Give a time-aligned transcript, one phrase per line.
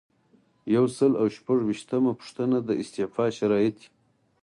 [0.75, 3.87] یو سل او شپږ ویشتمه پوښتنه د استعفا شرایط دي.